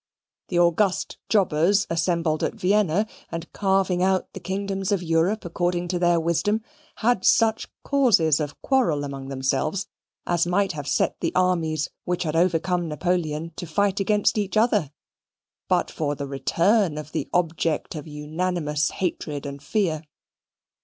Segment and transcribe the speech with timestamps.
[0.47, 5.99] The august jobbers assembled at Vienna, and carving out the kingdoms of Europe according to
[5.99, 6.63] their wisdom,
[7.05, 9.85] had such causes of quarrel among themselves
[10.25, 14.89] as might have set the armies which had overcome Napoleon to fight against each other,
[15.69, 20.01] but for the return of the object of unanimous hatred and fear.